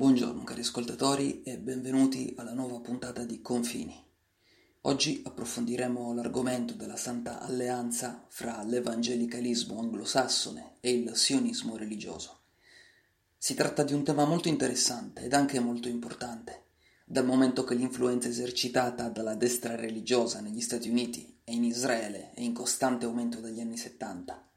Buongiorno 0.00 0.44
cari 0.44 0.62
ascoltatori 0.62 1.42
e 1.42 1.58
benvenuti 1.58 2.32
alla 2.38 2.54
nuova 2.54 2.80
puntata 2.80 3.22
di 3.24 3.42
Confini. 3.42 4.02
Oggi 4.84 5.20
approfondiremo 5.22 6.14
l'argomento 6.14 6.72
della 6.72 6.96
Santa 6.96 7.42
Alleanza 7.42 8.24
fra 8.28 8.62
l'evangelicalismo 8.62 9.78
anglosassone 9.78 10.76
e 10.80 10.92
il 10.92 11.14
sionismo 11.16 11.76
religioso. 11.76 12.38
Si 13.36 13.52
tratta 13.52 13.82
di 13.82 13.92
un 13.92 14.02
tema 14.02 14.24
molto 14.24 14.48
interessante 14.48 15.24
ed 15.24 15.34
anche 15.34 15.60
molto 15.60 15.88
importante, 15.88 16.68
dal 17.04 17.26
momento 17.26 17.62
che 17.64 17.74
l'influenza 17.74 18.28
esercitata 18.28 19.10
dalla 19.10 19.34
destra 19.34 19.76
religiosa 19.76 20.40
negli 20.40 20.62
Stati 20.62 20.88
Uniti 20.88 21.40
e 21.44 21.52
in 21.52 21.64
Israele 21.64 22.32
è 22.32 22.40
in 22.40 22.54
costante 22.54 23.04
aumento 23.04 23.38
dagli 23.40 23.60
anni 23.60 23.76
70 23.76 24.49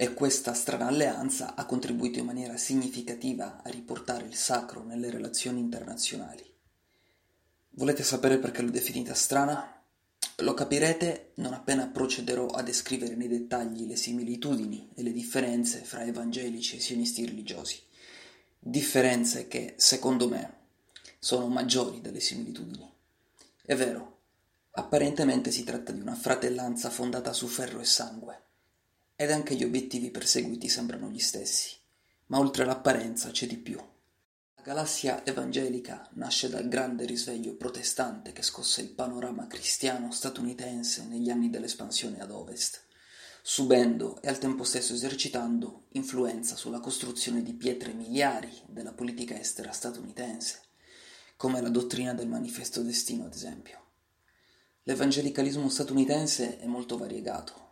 e 0.00 0.14
questa 0.14 0.54
strana 0.54 0.86
alleanza 0.86 1.54
ha 1.54 1.66
contribuito 1.66 2.18
in 2.18 2.24
maniera 2.24 2.56
significativa 2.56 3.60
a 3.62 3.68
riportare 3.68 4.24
il 4.24 4.34
sacro 4.34 4.82
nelle 4.82 5.10
relazioni 5.10 5.60
internazionali. 5.60 6.42
Volete 7.72 8.02
sapere 8.02 8.38
perché 8.38 8.62
l'ho 8.62 8.70
definita 8.70 9.12
strana? 9.12 9.78
Lo 10.36 10.54
capirete 10.54 11.32
non 11.34 11.52
appena 11.52 11.86
procederò 11.86 12.46
a 12.46 12.62
descrivere 12.62 13.14
nei 13.14 13.28
dettagli 13.28 13.86
le 13.86 13.96
similitudini 13.96 14.88
e 14.94 15.02
le 15.02 15.12
differenze 15.12 15.84
fra 15.84 16.02
evangelici 16.02 16.76
e 16.76 16.80
sionisti 16.80 17.26
religiosi. 17.26 17.78
Differenze 18.58 19.48
che, 19.48 19.74
secondo 19.76 20.30
me, 20.30 20.54
sono 21.18 21.46
maggiori 21.48 22.00
delle 22.00 22.20
similitudini. 22.20 22.90
È 23.66 23.76
vero, 23.76 24.20
apparentemente 24.70 25.50
si 25.50 25.62
tratta 25.62 25.92
di 25.92 26.00
una 26.00 26.14
fratellanza 26.14 26.88
fondata 26.88 27.34
su 27.34 27.46
ferro 27.48 27.80
e 27.80 27.84
sangue 27.84 28.44
ed 29.20 29.30
anche 29.30 29.54
gli 29.54 29.64
obiettivi 29.64 30.10
perseguiti 30.10 30.70
sembrano 30.70 31.10
gli 31.10 31.18
stessi, 31.18 31.76
ma 32.28 32.38
oltre 32.38 32.64
l'apparenza 32.64 33.30
c'è 33.30 33.46
di 33.46 33.58
più. 33.58 33.76
La 33.76 34.62
galassia 34.62 35.26
evangelica 35.26 36.08
nasce 36.12 36.48
dal 36.48 36.68
grande 36.68 37.04
risveglio 37.04 37.54
protestante 37.54 38.32
che 38.32 38.40
scosse 38.40 38.80
il 38.80 38.88
panorama 38.88 39.46
cristiano 39.46 40.10
statunitense 40.10 41.04
negli 41.04 41.28
anni 41.28 41.50
dell'espansione 41.50 42.18
ad 42.20 42.30
ovest, 42.30 42.82
subendo 43.42 44.22
e 44.22 44.28
al 44.28 44.38
tempo 44.38 44.64
stesso 44.64 44.94
esercitando 44.94 45.88
influenza 45.90 46.56
sulla 46.56 46.80
costruzione 46.80 47.42
di 47.42 47.52
pietre 47.52 47.92
miliari 47.92 48.50
della 48.68 48.94
politica 48.94 49.38
estera 49.38 49.70
statunitense, 49.70 50.62
come 51.36 51.60
la 51.60 51.68
dottrina 51.68 52.14
del 52.14 52.26
manifesto 52.26 52.80
destino 52.80 53.26
ad 53.26 53.34
esempio. 53.34 53.84
L'evangelicalismo 54.84 55.68
statunitense 55.68 56.58
è 56.58 56.64
molto 56.64 56.96
variegato, 56.96 57.69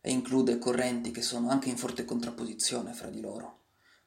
e 0.00 0.10
include 0.10 0.58
correnti 0.58 1.10
che 1.10 1.22
sono 1.22 1.50
anche 1.50 1.68
in 1.68 1.76
forte 1.76 2.04
contrapposizione 2.04 2.92
fra 2.92 3.08
di 3.10 3.20
loro, 3.20 3.58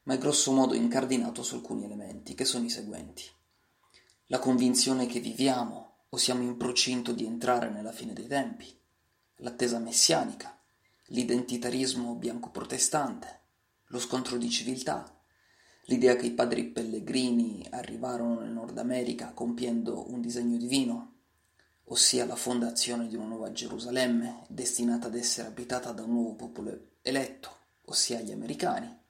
ma 0.04 0.14
è 0.14 0.18
grosso 0.18 0.52
modo 0.52 0.74
incardinato 0.74 1.42
su 1.42 1.54
alcuni 1.54 1.84
elementi, 1.84 2.34
che 2.34 2.44
sono 2.44 2.64
i 2.64 2.70
seguenti. 2.70 3.24
La 4.26 4.38
convinzione 4.38 5.06
che 5.06 5.20
viviamo 5.20 6.06
o 6.08 6.16
siamo 6.16 6.42
in 6.42 6.56
procinto 6.56 7.12
di 7.12 7.24
entrare 7.24 7.70
nella 7.70 7.92
fine 7.92 8.12
dei 8.12 8.26
tempi, 8.26 8.66
l'attesa 9.36 9.78
messianica, 9.78 10.58
l'identitarismo 11.08 12.14
bianco-protestante, 12.14 13.40
lo 13.88 13.98
scontro 13.98 14.36
di 14.36 14.50
civiltà, 14.50 15.14
l'idea 15.86 16.16
che 16.16 16.26
i 16.26 16.32
padri 16.32 16.64
pellegrini 16.64 17.66
arrivarono 17.70 18.40
nel 18.40 18.50
Nord 18.50 18.78
America 18.78 19.32
compiendo 19.32 20.10
un 20.10 20.20
disegno 20.20 20.56
divino, 20.56 21.13
ossia 21.86 22.24
la 22.24 22.36
fondazione 22.36 23.08
di 23.08 23.16
una 23.16 23.26
nuova 23.26 23.52
Gerusalemme 23.52 24.44
destinata 24.48 25.08
ad 25.08 25.14
essere 25.14 25.48
abitata 25.48 25.92
da 25.92 26.02
un 26.02 26.12
nuovo 26.12 26.34
popolo 26.34 26.96
eletto, 27.02 27.56
ossia 27.86 28.20
gli 28.20 28.32
americani, 28.32 29.02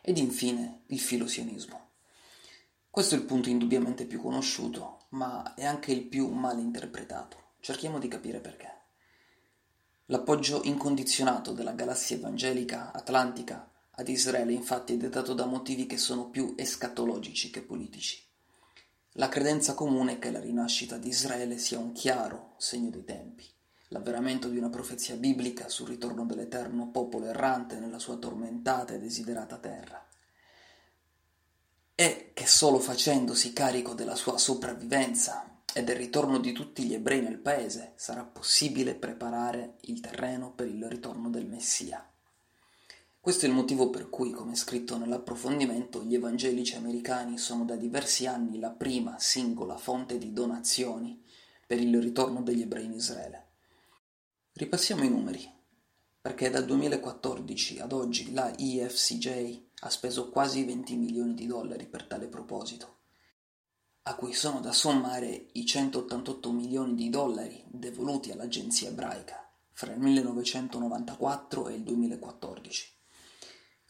ed 0.00 0.18
infine 0.18 0.82
il 0.86 1.00
filosionismo. 1.00 1.90
Questo 2.90 3.14
è 3.14 3.18
il 3.18 3.24
punto 3.24 3.48
indubbiamente 3.48 4.04
più 4.04 4.20
conosciuto, 4.20 5.06
ma 5.10 5.54
è 5.54 5.64
anche 5.64 5.92
il 5.92 6.04
più 6.04 6.28
male 6.28 6.60
interpretato. 6.60 7.54
Cerchiamo 7.60 7.98
di 7.98 8.08
capire 8.08 8.40
perché. 8.40 8.80
L'appoggio 10.06 10.62
incondizionato 10.64 11.52
della 11.52 11.72
galassia 11.72 12.16
evangelica 12.16 12.92
atlantica 12.92 13.70
ad 13.92 14.08
Israele 14.08 14.52
infatti 14.52 14.94
è 14.94 14.96
dettato 14.96 15.32
da 15.32 15.46
motivi 15.46 15.86
che 15.86 15.96
sono 15.96 16.28
più 16.28 16.54
escatologici 16.56 17.50
che 17.50 17.62
politici. 17.62 18.22
La 19.16 19.28
credenza 19.28 19.74
comune 19.74 20.14
è 20.14 20.18
che 20.18 20.30
la 20.30 20.40
rinascita 20.40 20.96
di 20.96 21.08
Israele 21.08 21.58
sia 21.58 21.78
un 21.78 21.92
chiaro 21.92 22.54
segno 22.56 22.88
dei 22.88 23.04
tempi, 23.04 23.46
l'avveramento 23.88 24.48
di 24.48 24.56
una 24.56 24.70
profezia 24.70 25.16
biblica 25.16 25.68
sul 25.68 25.88
ritorno 25.88 26.24
dell'eterno 26.24 26.90
popolo 26.90 27.26
errante 27.26 27.78
nella 27.78 27.98
sua 27.98 28.16
tormentata 28.16 28.94
e 28.94 28.98
desiderata 28.98 29.58
terra, 29.58 30.02
e 31.94 32.30
che 32.32 32.46
solo 32.46 32.78
facendosi 32.78 33.52
carico 33.52 33.92
della 33.92 34.16
sua 34.16 34.38
sopravvivenza 34.38 35.60
e 35.74 35.84
del 35.84 35.96
ritorno 35.96 36.38
di 36.38 36.52
tutti 36.52 36.84
gli 36.84 36.94
ebrei 36.94 37.20
nel 37.20 37.38
paese 37.38 37.92
sarà 37.96 38.24
possibile 38.24 38.94
preparare 38.94 39.76
il 39.82 40.00
terreno 40.00 40.52
per 40.52 40.68
il 40.68 40.88
ritorno 40.88 41.28
del 41.28 41.46
Messia. 41.46 42.11
Questo 43.22 43.46
è 43.46 43.48
il 43.48 43.54
motivo 43.54 43.88
per 43.88 44.10
cui, 44.10 44.32
come 44.32 44.56
scritto 44.56 44.98
nell'approfondimento, 44.98 46.02
gli 46.02 46.16
evangelici 46.16 46.74
americani 46.74 47.38
sono 47.38 47.64
da 47.64 47.76
diversi 47.76 48.26
anni 48.26 48.58
la 48.58 48.70
prima 48.70 49.16
singola 49.20 49.76
fonte 49.76 50.18
di 50.18 50.32
donazioni 50.32 51.22
per 51.64 51.78
il 51.78 52.02
ritorno 52.02 52.42
degli 52.42 52.62
ebrei 52.62 52.86
in 52.86 52.94
Israele. 52.94 53.50
Ripassiamo 54.54 55.04
i 55.04 55.08
numeri, 55.08 55.48
perché 56.20 56.50
dal 56.50 56.64
2014 56.64 57.78
ad 57.78 57.92
oggi 57.92 58.32
la 58.32 58.52
EFCJ 58.58 59.66
ha 59.82 59.88
speso 59.88 60.28
quasi 60.28 60.64
20 60.64 60.96
milioni 60.96 61.34
di 61.34 61.46
dollari 61.46 61.86
per 61.86 62.02
tale 62.08 62.26
proposito, 62.26 62.96
a 64.02 64.16
cui 64.16 64.32
sono 64.32 64.58
da 64.58 64.72
sommare 64.72 65.46
i 65.52 65.64
188 65.64 66.50
milioni 66.50 66.96
di 66.96 67.08
dollari 67.08 67.62
devoluti 67.68 68.32
all'agenzia 68.32 68.88
ebraica 68.88 69.48
fra 69.70 69.92
il 69.92 70.00
1994 70.00 71.68
e 71.68 71.74
il 71.74 71.82
2014. 71.84 73.00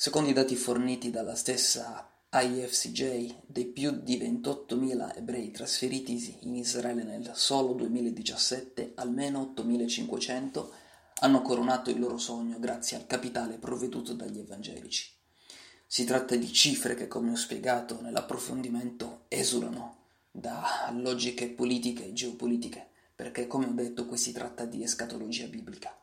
Secondo 0.02 0.30
i 0.30 0.32
dati 0.32 0.56
forniti 0.56 1.10
dalla 1.10 1.36
stessa 1.36 2.10
IFCJ, 2.28 3.42
dei 3.46 3.66
più 3.66 4.00
di 4.02 4.18
28.000 4.18 5.16
ebrei 5.16 5.52
trasferitisi 5.52 6.38
in 6.40 6.56
Israele 6.56 7.04
nel 7.04 7.30
solo 7.36 7.72
2017, 7.74 8.94
almeno 8.96 9.54
8.500 9.56 10.68
hanno 11.20 11.40
coronato 11.42 11.90
il 11.90 12.00
loro 12.00 12.18
sogno 12.18 12.58
grazie 12.58 12.96
al 12.96 13.06
capitale 13.06 13.58
provveduto 13.58 14.12
dagli 14.12 14.40
evangelici. 14.40 15.08
Si 15.86 16.02
tratta 16.02 16.34
di 16.34 16.52
cifre 16.52 16.96
che, 16.96 17.06
come 17.06 17.30
ho 17.30 17.36
spiegato 17.36 18.00
nell'approfondimento, 18.00 19.26
esulano 19.28 19.98
da 20.32 20.90
logiche 20.96 21.46
politiche 21.48 22.06
e 22.06 22.12
geopolitiche, 22.12 22.88
perché, 23.14 23.46
come 23.46 23.66
ho 23.66 23.72
detto, 23.72 24.06
qui 24.06 24.18
si 24.18 24.32
tratta 24.32 24.64
di 24.64 24.82
escatologia 24.82 25.46
biblica. 25.46 25.96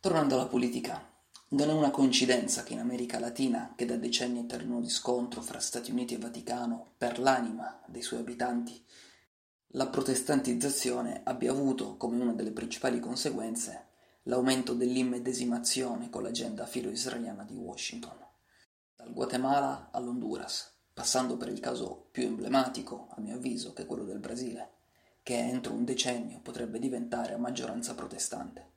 Tornando 0.00 0.34
alla 0.34 0.48
politica, 0.48 1.12
non 1.54 1.70
è 1.70 1.72
una 1.72 1.92
coincidenza 1.92 2.64
che 2.64 2.72
in 2.72 2.80
America 2.80 3.20
Latina, 3.20 3.74
che 3.76 3.86
da 3.86 3.96
decenni 3.96 4.42
è 4.42 4.46
terreno 4.46 4.80
di 4.80 4.88
scontro 4.88 5.40
fra 5.40 5.60
Stati 5.60 5.92
Uniti 5.92 6.14
e 6.14 6.18
Vaticano 6.18 6.94
per 6.98 7.20
l'anima 7.20 7.80
dei 7.86 8.02
suoi 8.02 8.20
abitanti, 8.20 8.84
la 9.68 9.86
protestantizzazione 9.86 11.20
abbia 11.22 11.52
avuto 11.52 11.96
come 11.96 12.20
una 12.20 12.32
delle 12.32 12.50
principali 12.50 12.98
conseguenze 12.98 13.86
l'aumento 14.24 14.74
dell'immedesimazione 14.74 16.10
con 16.10 16.24
l'agenda 16.24 16.66
filo-israeliana 16.66 17.44
di 17.44 17.54
Washington. 17.54 18.18
Dal 18.96 19.12
Guatemala 19.12 19.90
all'Honduras, 19.92 20.72
passando 20.92 21.36
per 21.36 21.48
il 21.48 21.60
caso 21.60 22.08
più 22.10 22.24
emblematico, 22.24 23.08
a 23.10 23.20
mio 23.20 23.36
avviso, 23.36 23.72
che 23.72 23.82
è 23.82 23.86
quello 23.86 24.04
del 24.04 24.18
Brasile, 24.18 24.70
che 25.22 25.38
entro 25.38 25.72
un 25.72 25.84
decennio 25.84 26.40
potrebbe 26.40 26.80
diventare 26.80 27.34
a 27.34 27.38
maggioranza 27.38 27.94
protestante. 27.94 28.73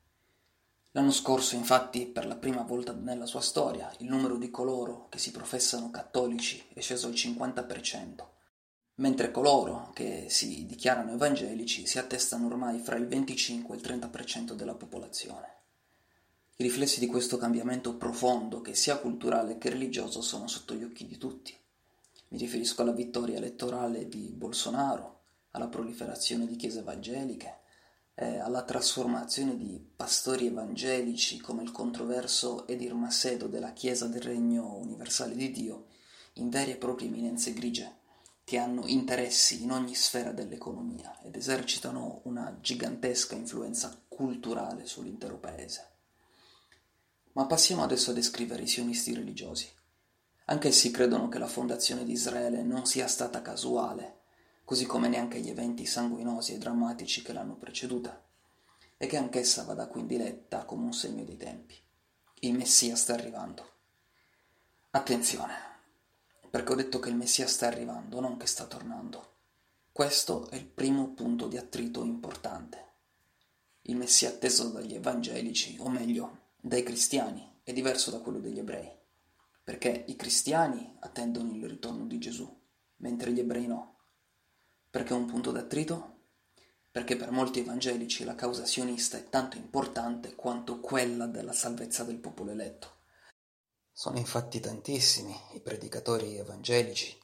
L'anno 0.92 1.10
scorso, 1.10 1.54
infatti, 1.54 2.06
per 2.06 2.26
la 2.26 2.36
prima 2.36 2.62
volta 2.62 2.92
nella 2.92 3.26
sua 3.26 3.42
storia, 3.42 3.92
il 3.98 4.08
numero 4.08 4.36
di 4.36 4.50
coloro 4.50 5.06
che 5.10 5.18
si 5.18 5.30
professano 5.30 5.90
cattolici 5.90 6.64
è 6.72 6.80
sceso 6.80 7.08
al 7.08 7.12
50%, 7.12 8.24
mentre 8.96 9.30
coloro 9.30 9.90
che 9.92 10.26
si 10.30 10.64
dichiarano 10.64 11.12
evangelici 11.12 11.86
si 11.86 11.98
attestano 11.98 12.46
ormai 12.46 12.78
fra 12.78 12.96
il 12.96 13.06
25 13.06 13.76
e 13.76 13.78
il 13.78 13.84
30% 13.84 14.54
della 14.54 14.74
popolazione. 14.74 15.56
I 16.56 16.64
riflessi 16.64 17.00
di 17.00 17.06
questo 17.06 17.36
cambiamento 17.36 17.94
profondo, 17.94 18.62
che 18.62 18.74
sia 18.74 18.96
culturale 18.96 19.58
che 19.58 19.68
religioso, 19.68 20.22
sono 20.22 20.48
sotto 20.48 20.74
gli 20.74 20.82
occhi 20.82 21.06
di 21.06 21.18
tutti. 21.18 21.54
Mi 22.28 22.38
riferisco 22.38 22.80
alla 22.80 22.92
vittoria 22.92 23.36
elettorale 23.36 24.08
di 24.08 24.32
Bolsonaro, 24.34 25.20
alla 25.50 25.68
proliferazione 25.68 26.46
di 26.46 26.56
chiese 26.56 26.80
evangeliche, 26.80 27.57
eh, 28.20 28.38
alla 28.38 28.62
trasformazione 28.62 29.56
di 29.56 29.80
pastori 29.94 30.46
evangelici 30.46 31.38
come 31.38 31.62
il 31.62 31.70
controverso 31.70 32.66
Edir 32.66 32.94
Macedo 32.94 33.46
della 33.46 33.72
Chiesa 33.72 34.06
del 34.06 34.22
Regno 34.22 34.76
Universale 34.76 35.36
di 35.36 35.52
Dio 35.52 35.86
in 36.34 36.48
vere 36.50 36.72
e 36.72 36.76
proprie 36.76 37.08
eminenze 37.08 37.52
grigie 37.52 37.96
che 38.42 38.58
hanno 38.58 38.86
interessi 38.86 39.62
in 39.62 39.70
ogni 39.70 39.94
sfera 39.94 40.32
dell'economia 40.32 41.20
ed 41.22 41.36
esercitano 41.36 42.22
una 42.24 42.58
gigantesca 42.60 43.36
influenza 43.36 43.96
culturale 44.08 44.86
sull'intero 44.86 45.38
paese. 45.38 45.86
Ma 47.32 47.46
passiamo 47.46 47.82
adesso 47.82 48.10
a 48.10 48.14
descrivere 48.14 48.62
i 48.62 48.66
sionisti 48.66 49.14
religiosi. 49.14 49.68
Anch'essi 50.46 50.90
credono 50.90 51.28
che 51.28 51.38
la 51.38 51.46
fondazione 51.46 52.04
di 52.04 52.12
Israele 52.12 52.62
non 52.62 52.86
sia 52.86 53.06
stata 53.06 53.42
casuale, 53.42 54.17
così 54.68 54.84
come 54.84 55.08
neanche 55.08 55.40
gli 55.40 55.48
eventi 55.48 55.86
sanguinosi 55.86 56.52
e 56.52 56.58
drammatici 56.58 57.22
che 57.22 57.32
l'hanno 57.32 57.56
preceduta, 57.56 58.22
e 58.98 59.06
che 59.06 59.16
anch'essa 59.16 59.64
vada 59.64 59.86
quindi 59.86 60.18
letta 60.18 60.66
come 60.66 60.84
un 60.84 60.92
segno 60.92 61.24
dei 61.24 61.38
tempi. 61.38 61.74
Il 62.40 62.52
Messia 62.52 62.94
sta 62.94 63.14
arrivando. 63.14 63.66
Attenzione, 64.90 65.54
perché 66.50 66.72
ho 66.72 66.74
detto 66.74 66.98
che 66.98 67.08
il 67.08 67.16
Messia 67.16 67.46
sta 67.46 67.66
arrivando, 67.66 68.20
non 68.20 68.36
che 68.36 68.46
sta 68.46 68.66
tornando. 68.66 69.36
Questo 69.90 70.50
è 70.50 70.56
il 70.56 70.66
primo 70.66 71.14
punto 71.14 71.46
di 71.46 71.56
attrito 71.56 72.04
importante. 72.04 72.84
Il 73.84 73.96
Messia 73.96 74.28
atteso 74.28 74.68
dagli 74.68 74.94
evangelici, 74.94 75.78
o 75.80 75.88
meglio, 75.88 76.40
dai 76.60 76.82
cristiani, 76.82 77.60
è 77.62 77.72
diverso 77.72 78.10
da 78.10 78.18
quello 78.18 78.38
degli 78.38 78.58
ebrei, 78.58 78.94
perché 79.64 80.04
i 80.08 80.14
cristiani 80.14 80.94
attendono 80.98 81.54
il 81.54 81.66
ritorno 81.66 82.04
di 82.04 82.18
Gesù, 82.18 82.54
mentre 82.96 83.32
gli 83.32 83.40
ebrei 83.40 83.66
no. 83.66 83.96
Perché 84.90 85.12
un 85.12 85.26
punto 85.26 85.50
d'attrito? 85.50 86.16
Perché 86.90 87.16
per 87.16 87.30
molti 87.30 87.60
evangelici 87.60 88.24
la 88.24 88.34
causa 88.34 88.64
sionista 88.64 89.18
è 89.18 89.28
tanto 89.28 89.56
importante 89.56 90.34
quanto 90.34 90.80
quella 90.80 91.26
della 91.26 91.52
salvezza 91.52 92.04
del 92.04 92.16
popolo 92.16 92.52
eletto. 92.52 92.96
Sono 93.92 94.16
infatti 94.16 94.60
tantissimi 94.60 95.36
i 95.52 95.60
predicatori 95.60 96.36
evangelici 96.36 97.16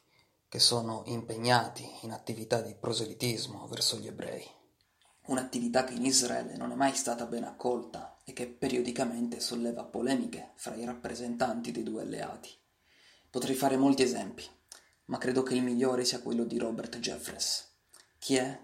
che 0.47 0.59
sono 0.59 1.03
impegnati 1.07 1.89
in 2.03 2.13
attività 2.13 2.61
di 2.61 2.75
proselitismo 2.75 3.67
verso 3.67 3.97
gli 3.99 4.09
ebrei. 4.09 4.47
Un'attività 5.27 5.85
che 5.85 5.95
in 5.95 6.05
Israele 6.05 6.57
non 6.57 6.71
è 6.71 6.75
mai 6.75 6.95
stata 6.95 7.25
ben 7.25 7.45
accolta 7.45 8.19
e 8.25 8.35
che 8.35 8.47
periodicamente 8.47 9.41
solleva 9.41 9.85
polemiche 9.85 10.53
fra 10.57 10.75
i 10.75 10.85
rappresentanti 10.85 11.73
dei 11.73 11.83
due 11.83 12.03
alleati. 12.03 12.51
Potrei 13.31 13.55
fare 13.55 13.77
molti 13.77 14.03
esempi, 14.03 14.45
ma 15.07 15.19
credo 15.19 15.43
che 15.43 15.55
il 15.55 15.63
migliore 15.63 16.05
sia 16.05 16.21
quello 16.21 16.45
di 16.45 16.59
Robert 16.59 16.99
Jeffress. 16.99 17.67
Chi 18.19 18.37
è? 18.37 18.59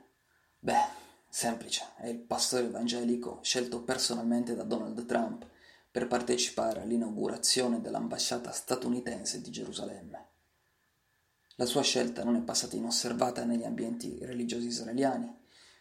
Beh, 0.58 0.84
semplice, 1.28 1.84
è 1.96 2.08
il 2.08 2.19
pastore 2.19 2.66
evangelico 2.66 3.40
scelto 3.42 3.82
personalmente 3.82 4.54
da 4.54 4.62
Donald 4.62 5.04
Trump 5.06 5.46
per 5.90 6.06
partecipare 6.06 6.82
all'inaugurazione 6.82 7.81
dell'ambasciata 7.81 8.52
statunitense 8.52 9.40
di 9.40 9.50
Gerusalemme. 9.50 10.28
La 11.56 11.66
sua 11.66 11.82
scelta 11.82 12.25
non 12.25 12.37
è 12.37 12.40
passata 12.40 12.76
inosservata 12.76 13.44
negli 13.44 13.64
ambienti 13.64 14.19
religiosi 14.22 14.69
israeliani, 14.69 15.37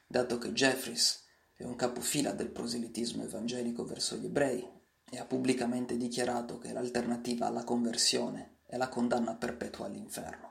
dato 0.06 0.38
che 0.38 0.52
Jeffries 0.52 1.24
è 1.54 1.64
un 1.64 1.76
capofila 1.76 2.32
del 2.32 2.50
proselitismo 2.50 3.24
evangelico 3.24 3.86
verso 3.86 4.18
gli 4.18 4.26
ebrei 4.26 4.68
e 5.10 5.20
ha 5.20 5.26
pubblicamente 5.26 5.96
dichiarato 5.96 6.58
che 6.58 6.74
l'alternativa 6.74 7.48
alla 7.48 7.64
conversione 7.64 8.58
è 8.66 8.78
la 8.78 8.90
condanna 8.90 9.36
perpetua 9.36 9.86
all'inferno. 9.86 10.49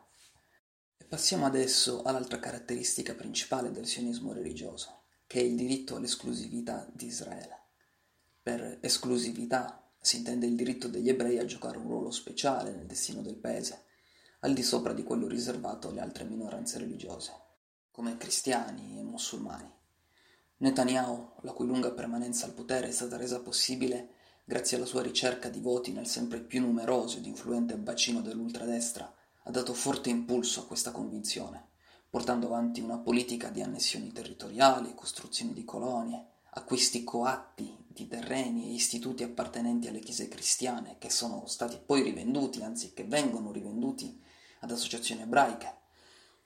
Passiamo 1.08 1.46
adesso 1.46 2.02
all'altra 2.02 2.38
caratteristica 2.38 3.14
principale 3.14 3.70
del 3.70 3.87
sionismo 3.87 4.34
religioso, 4.34 5.05
che 5.26 5.40
è 5.40 5.43
il 5.43 5.56
diritto 5.56 5.96
all'esclusività 5.96 6.87
di 6.93 7.06
Israele. 7.06 7.62
Per 8.43 8.76
esclusività 8.82 9.90
si 9.99 10.19
intende 10.19 10.44
il 10.44 10.55
diritto 10.55 10.87
degli 10.87 11.08
ebrei 11.08 11.38
a 11.38 11.46
giocare 11.46 11.78
un 11.78 11.88
ruolo 11.88 12.10
speciale 12.10 12.72
nel 12.72 12.84
destino 12.84 13.22
del 13.22 13.37
paese, 13.37 13.84
al 14.40 14.52
di 14.52 14.62
sopra 14.62 14.93
di 14.93 15.02
quello 15.02 15.26
riservato 15.26 15.88
alle 15.88 16.00
altre 16.00 16.25
minoranze 16.25 16.76
religiose, 16.76 17.32
come 17.90 18.19
cristiani 18.19 18.99
e 18.99 19.02
musulmani. 19.02 19.72
Netanyahu, 20.58 21.37
la 21.40 21.52
cui 21.52 21.66
lunga 21.66 21.90
permanenza 21.90 22.44
al 22.44 22.52
potere 22.52 22.88
è 22.88 22.93
stata 22.93 23.16
resa 23.16 23.40
possibile 23.40 24.10
grazie 24.44 24.76
alla 24.76 24.84
sua 24.84 25.00
ricerca 25.00 25.49
di 25.49 25.60
voti 25.60 25.90
nel 25.90 26.06
sempre 26.06 26.40
più 26.40 26.60
numeroso 26.60 27.16
ed 27.16 27.25
influente 27.25 27.78
bacino 27.78 28.20
dell'ultradestra, 28.20 29.10
ha 29.48 29.50
dato 29.50 29.72
forte 29.72 30.10
impulso 30.10 30.60
a 30.60 30.66
questa 30.66 30.90
convinzione, 30.90 31.68
portando 32.10 32.48
avanti 32.48 32.82
una 32.82 32.98
politica 32.98 33.48
di 33.48 33.62
annessioni 33.62 34.12
territoriali, 34.12 34.94
costruzioni 34.94 35.54
di 35.54 35.64
colonie, 35.64 36.22
acquisti 36.50 37.02
coatti 37.02 37.74
di 37.86 38.06
terreni 38.06 38.68
e 38.68 38.74
istituti 38.74 39.22
appartenenti 39.22 39.88
alle 39.88 40.00
chiese 40.00 40.28
cristiane 40.28 40.96
che 40.98 41.08
sono 41.08 41.46
stati 41.46 41.80
poi 41.84 42.02
rivenduti, 42.02 42.62
anzi 42.62 42.92
che 42.92 43.04
vengono 43.04 43.50
rivenduti 43.50 44.22
ad 44.60 44.70
associazioni 44.70 45.22
ebraiche, 45.22 45.76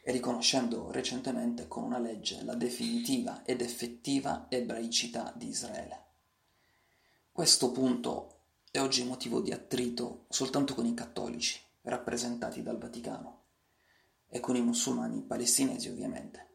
e 0.05 0.13
riconoscendo 0.13 0.93
recentemente 0.93 1.67
con 1.67 1.83
una 1.83 1.99
legge 1.99 2.45
la 2.45 2.55
definitiva 2.55 3.43
ed 3.45 3.63
effettiva 3.63 4.47
ebraicità 4.49 5.33
di 5.35 5.49
Israele. 5.49 6.05
Questo 7.33 7.73
punto 7.73 8.43
è 8.71 8.81
oggi 8.81 9.03
motivo 9.03 9.41
di 9.41 9.51
attrito 9.51 10.27
soltanto 10.29 10.75
con 10.75 10.87
i 10.87 10.95
cattolici, 10.95 11.61
rappresentati 11.83 12.63
dal 12.63 12.79
Vaticano, 12.79 13.41
e 14.29 14.41
con 14.41 14.57
i 14.57 14.63
musulmani 14.63 15.23
palestinesi 15.23 15.89
ovviamente, 15.89 16.49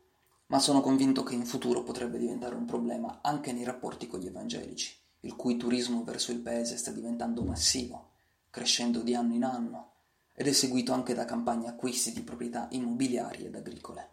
ma 0.48 0.60
sono 0.60 0.82
convinto 0.82 1.24
che 1.24 1.36
in 1.36 1.46
futuro 1.46 1.84
potrebbe 1.84 2.18
diventare 2.18 2.56
un 2.56 2.66
problema 2.66 3.20
anche 3.22 3.52
nei 3.52 3.64
rapporti 3.64 4.08
con 4.08 4.20
gli 4.20 4.28
evangelici, 4.28 4.98
il 5.22 5.36
cui 5.36 5.58
turismo 5.58 6.04
verso 6.04 6.32
il 6.32 6.40
paese 6.40 6.78
sta 6.78 6.92
diventando 6.92 7.44
massivo, 7.44 8.12
crescendo 8.50 9.02
di 9.02 9.14
anno 9.14 9.34
in 9.34 9.44
anno, 9.44 9.92
ed 10.34 10.48
è 10.48 10.52
seguito 10.54 10.94
anche 10.94 11.14
da 11.14 11.26
campagne 11.26 11.68
acquisti 11.68 12.14
di 12.14 12.22
proprietà 12.22 12.68
immobiliari 12.72 13.46
ed 13.46 13.56
agricole. 13.56 14.12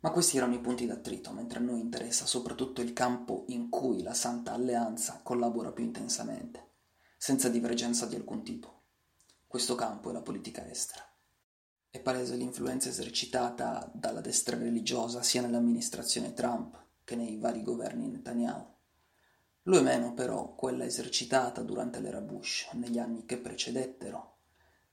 Ma 0.00 0.10
questi 0.10 0.36
erano 0.36 0.54
i 0.54 0.60
punti 0.60 0.86
d'attrito, 0.86 1.32
mentre 1.32 1.58
a 1.58 1.62
noi 1.62 1.80
interessa 1.80 2.26
soprattutto 2.26 2.82
il 2.82 2.92
campo 2.92 3.44
in 3.48 3.70
cui 3.70 4.02
la 4.02 4.14
Santa 4.14 4.52
Alleanza 4.52 5.20
collabora 5.22 5.72
più 5.72 5.84
intensamente, 5.84 6.74
senza 7.16 7.48
divergenza 7.48 8.06
di 8.06 8.14
alcun 8.14 8.44
tipo. 8.44 8.75
Questo 9.48 9.76
campo 9.76 10.10
è 10.10 10.12
la 10.12 10.22
politica 10.22 10.68
estera. 10.68 11.08
È 11.88 12.00
palese 12.00 12.34
l'influenza 12.34 12.88
esercitata 12.88 13.88
dalla 13.94 14.20
destra 14.20 14.58
religiosa 14.58 15.22
sia 15.22 15.40
nell'amministrazione 15.40 16.34
Trump 16.34 16.76
che 17.04 17.14
nei 17.14 17.38
vari 17.38 17.62
governi 17.62 18.08
Netanyahu. 18.08 18.66
Lo 19.62 19.78
è 19.78 19.80
meno 19.80 20.14
però 20.14 20.54
quella 20.56 20.84
esercitata 20.84 21.62
durante 21.62 22.00
l'era 22.00 22.20
Bush, 22.20 22.68
negli 22.72 22.98
anni 22.98 23.24
che 23.24 23.38
precedettero 23.38 24.38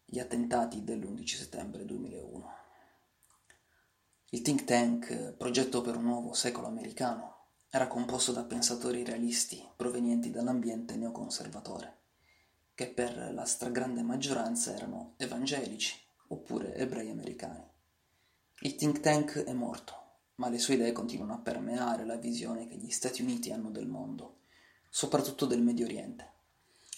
gli 0.05 0.19
attentati 0.19 0.83
dell'11 0.83 1.25
settembre 1.25 1.83
2001. 1.83 2.51
Il 4.29 4.41
think 4.43 4.65
tank 4.65 5.33
Progetto 5.33 5.81
per 5.81 5.95
un 5.95 6.03
nuovo 6.03 6.33
secolo 6.33 6.67
americano 6.67 7.47
era 7.69 7.87
composto 7.87 8.31
da 8.31 8.43
pensatori 8.43 9.03
realisti 9.03 9.67
provenienti 9.75 10.29
dall'ambiente 10.29 10.95
neoconservatore 10.95 12.01
che 12.75 12.87
per 12.87 13.31
la 13.33 13.45
stragrande 13.45 14.01
maggioranza 14.01 14.73
erano 14.73 15.13
evangelici 15.17 15.95
oppure 16.27 16.73
ebrei 16.75 17.09
americani. 17.09 17.63
Il 18.61 18.75
think 18.75 18.99
tank 18.99 19.43
è 19.43 19.53
morto, 19.53 19.93
ma 20.35 20.49
le 20.49 20.57
sue 20.57 20.75
idee 20.75 20.91
continuano 20.91 21.33
a 21.33 21.39
permeare 21.39 22.05
la 22.05 22.15
visione 22.15 22.67
che 22.67 22.75
gli 22.75 22.89
Stati 22.89 23.21
Uniti 23.21 23.51
hanno 23.51 23.69
del 23.69 23.87
mondo, 23.87 24.39
soprattutto 24.89 25.45
del 25.45 25.61
Medio 25.61 25.85
Oriente. 25.85 26.31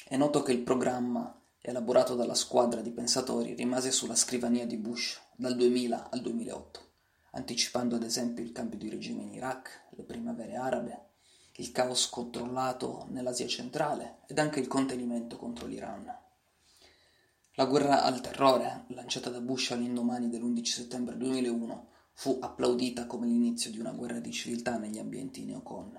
È 0.08 0.16
noto 0.16 0.44
che 0.44 0.52
il 0.52 0.62
programma 0.62 1.38
elaborato 1.60 2.16
dalla 2.16 2.36
squadra 2.36 2.82
di 2.82 2.92
pensatori 2.92 3.56
rimase 3.56 3.92
sulla 3.92 4.16
scrivania 4.16 4.66
di 4.68 4.78
Bush 4.78 5.20
dal 5.36 5.56
2000 5.56 6.12
al 6.12 6.22
2008, 6.22 6.80
anticipando 7.32 7.96
ad 7.96 8.04
esempio 8.04 8.44
il 8.44 8.52
cambio 8.52 8.78
di 8.78 8.90
regime 8.90 9.24
in 9.24 9.34
Iraq, 9.34 9.88
le 9.92 10.04
primavere 10.04 10.56
arabe, 10.56 11.06
il 11.58 11.72
caos 11.72 12.10
controllato 12.10 13.06
nell'Asia 13.12 13.48
centrale 13.48 14.20
ed 14.28 14.40
anche 14.40 14.60
il 14.60 14.68
contenimento 14.68 15.38
contro 15.38 15.68
l'Iran. 15.68 16.14
La 17.54 17.66
guerra 17.66 18.04
al 18.04 18.20
terrore, 18.20 18.84
lanciata 18.90 19.30
da 19.30 19.40
Bush 19.40 19.72
all'indomani 19.72 20.28
dell'11 20.28 20.64
settembre 20.66 21.16
2001, 21.16 21.88
fu 22.12 22.40
applaudita 22.42 23.06
come 23.06 23.28
l'inizio 23.28 23.72
di 23.72 23.80
una 23.80 23.92
guerra 23.92 24.20
di 24.20 24.34
civiltà 24.34 24.78
negli 24.78 24.98
ambienti 24.98 25.46
neocon. 25.46 25.98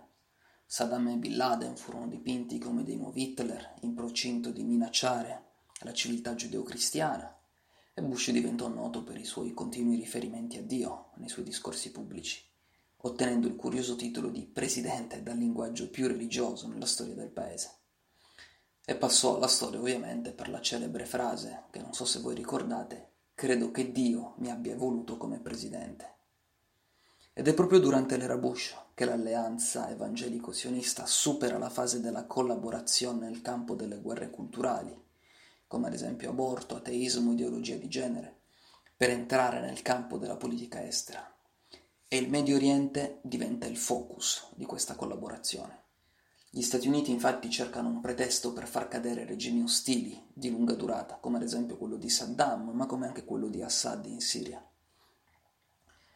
Saddam 0.66 1.08
e 1.08 1.16
Bin 1.16 1.36
Laden 1.36 1.76
furono 1.76 2.08
dipinti 2.08 2.58
come 2.58 2.82
dei 2.82 2.96
nuovi 2.96 3.22
Hitler 3.22 3.76
in 3.80 3.94
procinto 3.94 4.50
di 4.50 4.62
minacciare 4.62 5.44
la 5.80 5.92
civiltà 5.94 6.34
giudeo-cristiana 6.34 7.34
e 7.94 8.02
Bush 8.02 8.30
diventò 8.30 8.68
noto 8.68 9.02
per 9.02 9.16
i 9.16 9.24
suoi 9.24 9.54
continui 9.54 9.96
riferimenti 9.96 10.58
a 10.58 10.62
Dio 10.62 11.12
nei 11.16 11.30
suoi 11.30 11.44
discorsi 11.44 11.92
pubblici 11.92 12.44
ottenendo 12.98 13.46
il 13.46 13.56
curioso 13.56 13.96
titolo 13.96 14.28
di 14.28 14.46
presidente 14.46 15.22
dal 15.22 15.36
linguaggio 15.36 15.90
più 15.90 16.06
religioso 16.06 16.68
nella 16.68 16.86
storia 16.86 17.14
del 17.14 17.30
paese. 17.30 17.74
E 18.84 18.94
passò 18.96 19.36
alla 19.36 19.48
storia 19.48 19.80
ovviamente 19.80 20.32
per 20.32 20.48
la 20.48 20.60
celebre 20.60 21.06
frase, 21.06 21.64
che 21.70 21.80
non 21.80 21.92
so 21.92 22.04
se 22.04 22.20
voi 22.20 22.34
ricordate, 22.34 23.10
credo 23.34 23.70
che 23.70 23.92
Dio 23.92 24.34
mi 24.38 24.50
abbia 24.50 24.76
voluto 24.76 25.16
come 25.16 25.40
presidente. 25.40 26.14
Ed 27.32 27.48
è 27.48 27.52
proprio 27.52 27.80
durante 27.80 28.16
l'era 28.16 28.38
Bush 28.38 28.74
che 28.94 29.04
l'alleanza 29.04 29.90
evangelico-sionista 29.90 31.04
supera 31.04 31.58
la 31.58 31.68
fase 31.68 32.00
della 32.00 32.24
collaborazione 32.24 33.28
nel 33.28 33.42
campo 33.42 33.74
delle 33.74 34.00
guerre 34.00 34.30
culturali, 34.30 34.98
come 35.66 35.88
ad 35.88 35.92
esempio 35.92 36.30
aborto, 36.30 36.76
ateismo, 36.76 37.32
ideologia 37.32 37.76
di 37.76 37.88
genere, 37.88 38.38
per 38.96 39.10
entrare 39.10 39.60
nel 39.60 39.82
campo 39.82 40.16
della 40.16 40.36
politica 40.36 40.82
estera. 40.82 41.35
E 42.08 42.18
il 42.18 42.30
Medio 42.30 42.54
Oriente 42.54 43.18
diventa 43.22 43.66
il 43.66 43.76
focus 43.76 44.52
di 44.54 44.64
questa 44.64 44.94
collaborazione. 44.94 45.82
Gli 46.48 46.62
Stati 46.62 46.86
Uniti 46.86 47.10
infatti 47.10 47.50
cercano 47.50 47.88
un 47.88 48.00
pretesto 48.00 48.52
per 48.52 48.68
far 48.68 48.86
cadere 48.86 49.26
regimi 49.26 49.60
ostili 49.60 50.24
di 50.32 50.48
lunga 50.48 50.74
durata, 50.74 51.16
come 51.16 51.38
ad 51.38 51.42
esempio 51.42 51.76
quello 51.76 51.96
di 51.96 52.08
Saddam, 52.08 52.70
ma 52.70 52.86
come 52.86 53.08
anche 53.08 53.24
quello 53.24 53.48
di 53.48 53.60
Assad 53.60 54.06
in 54.06 54.20
Siria. 54.20 54.64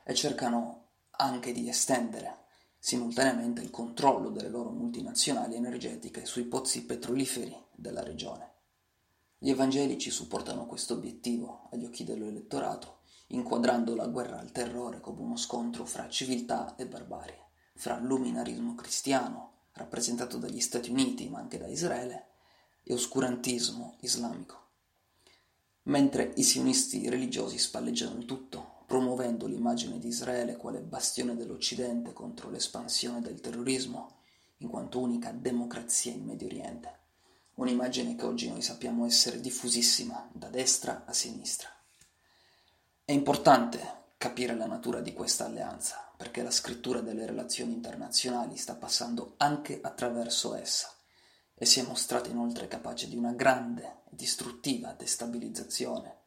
E 0.04 0.14
cercano 0.14 0.86
anche 1.10 1.50
di 1.50 1.68
estendere 1.68 2.44
simultaneamente 2.78 3.60
il 3.60 3.70
controllo 3.70 4.30
delle 4.30 4.48
loro 4.48 4.70
multinazionali 4.70 5.56
energetiche 5.56 6.24
sui 6.24 6.44
pozzi 6.44 6.86
petroliferi 6.86 7.54
della 7.74 8.04
regione. 8.04 8.52
Gli 9.38 9.50
evangelici 9.50 10.10
supportano 10.10 10.66
questo 10.66 10.94
obiettivo 10.94 11.68
agli 11.72 11.84
occhi 11.84 12.04
dell'elettorato, 12.04 12.99
inquadrando 13.32 13.94
la 13.94 14.06
guerra 14.06 14.38
al 14.38 14.52
terrore 14.52 15.00
come 15.00 15.20
uno 15.20 15.36
scontro 15.36 15.84
fra 15.84 16.08
civiltà 16.08 16.74
e 16.76 16.86
barbarie, 16.86 17.48
fra 17.74 17.98
luminarismo 17.98 18.74
cristiano, 18.74 19.52
rappresentato 19.72 20.36
dagli 20.36 20.60
Stati 20.60 20.90
Uniti 20.90 21.28
ma 21.28 21.38
anche 21.38 21.58
da 21.58 21.66
Israele, 21.66 22.26
e 22.82 22.92
oscurantismo 22.92 23.96
islamico. 24.00 24.58
Mentre 25.84 26.32
i 26.36 26.42
sionisti 26.42 27.08
religiosi 27.08 27.58
spalleggiano 27.58 28.18
il 28.18 28.24
tutto, 28.24 28.84
promuovendo 28.86 29.46
l'immagine 29.46 29.98
di 29.98 30.08
Israele 30.08 30.56
quale 30.56 30.80
bastione 30.80 31.36
dell'Occidente 31.36 32.12
contro 32.12 32.50
l'espansione 32.50 33.20
del 33.20 33.40
terrorismo, 33.40 34.18
in 34.58 34.68
quanto 34.68 34.98
unica 34.98 35.30
democrazia 35.30 36.12
in 36.12 36.24
Medio 36.24 36.48
Oriente, 36.48 36.98
un'immagine 37.54 38.16
che 38.16 38.26
oggi 38.26 38.48
noi 38.48 38.62
sappiamo 38.62 39.06
essere 39.06 39.40
diffusissima 39.40 40.28
da 40.32 40.48
destra 40.48 41.04
a 41.06 41.12
sinistra. 41.12 41.79
È 43.10 43.12
importante 43.12 44.04
capire 44.18 44.54
la 44.54 44.66
natura 44.66 45.00
di 45.00 45.12
questa 45.12 45.44
alleanza, 45.44 46.12
perché 46.16 46.44
la 46.44 46.52
scrittura 46.52 47.00
delle 47.00 47.26
relazioni 47.26 47.72
internazionali 47.72 48.56
sta 48.56 48.76
passando 48.76 49.34
anche 49.38 49.80
attraverso 49.82 50.54
essa 50.54 50.94
e 51.52 51.66
si 51.66 51.80
è 51.80 51.82
mostrata 51.82 52.30
inoltre 52.30 52.68
capace 52.68 53.08
di 53.08 53.16
una 53.16 53.32
grande 53.32 53.82
e 53.82 54.10
distruttiva 54.10 54.92
destabilizzazione 54.92 56.18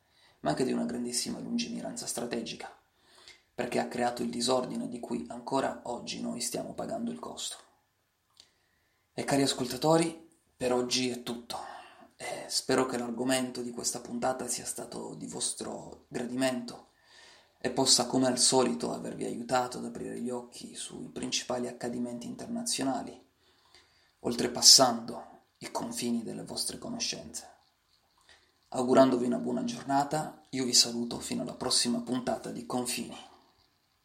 ma 0.42 0.50
anche 0.50 0.66
di 0.66 0.74
una 0.74 0.84
grandissima 0.84 1.40
lungimiranza 1.40 2.06
strategica, 2.06 2.70
perché 3.54 3.80
ha 3.80 3.88
creato 3.88 4.22
il 4.22 4.30
disordine 4.30 4.90
di 4.90 5.00
cui 5.00 5.26
ancora 5.30 5.84
oggi 5.84 6.20
noi 6.20 6.42
stiamo 6.42 6.74
pagando 6.74 7.12
il 7.12 7.20
costo. 7.20 7.56
E 9.14 9.24
cari 9.24 9.44
ascoltatori, 9.44 10.38
per 10.58 10.74
oggi 10.74 11.10
è 11.12 11.24
tutto. 11.24 11.73
Spero 12.48 12.86
che 12.86 12.98
l'argomento 12.98 13.62
di 13.62 13.72
questa 13.72 14.00
puntata 14.00 14.48
sia 14.48 14.66
stato 14.66 15.16
di 15.16 15.28
vostro 15.28 16.06
gradimento 16.08 16.90
e 17.58 17.70
possa, 17.72 18.06
come 18.06 18.28
al 18.28 18.38
solito, 18.38 18.92
avervi 18.92 19.26
aiutato 19.26 19.78
ad 19.78 19.86
aprire 19.86 20.20
gli 20.20 20.30
occhi 20.30 20.76
sui 20.76 21.08
principali 21.10 21.68
accadimenti 21.68 22.28
internazionali, 22.28 23.20
oltrepassando 24.20 25.42
i 25.60 25.72
confini 25.72 26.24
delle 26.24 26.44
vostre 26.44 26.78
conoscenze. 26.78 27.50
Augurandovi 28.70 29.26
una 29.26 29.38
buona 29.38 29.64
giornata, 29.64 30.42
io 30.50 30.66
vi 30.66 30.74
saluto 30.74 31.20
fino 31.20 31.44
alla 31.44 31.54
prossima 31.54 32.02
puntata 32.02 32.50
di 32.52 32.66
Confini. 32.66 33.32